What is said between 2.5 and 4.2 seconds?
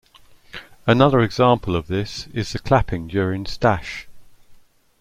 the clapping during Stash.